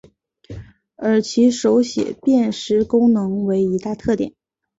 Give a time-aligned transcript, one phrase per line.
[0.95, 4.33] 而其手写辨识功能为一大特点。